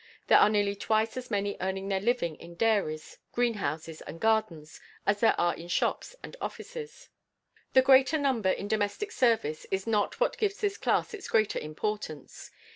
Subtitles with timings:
[0.25, 5.19] There are nearly twice as many earning their living in dairies, greenhouses, and gardens as
[5.19, 7.09] there are in shops and offices.
[7.73, 12.49] The greater number in domestic service is not what gives this class its greater importance.